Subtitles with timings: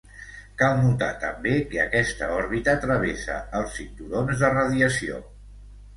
[0.61, 5.25] Cal notar també que aquesta òrbita travessa els cinturons de radiació.